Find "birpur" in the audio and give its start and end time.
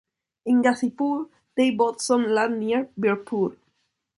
2.99-3.55